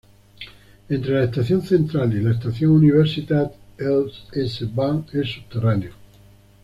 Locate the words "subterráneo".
5.29-5.91